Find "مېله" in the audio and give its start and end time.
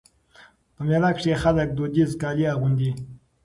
0.87-1.11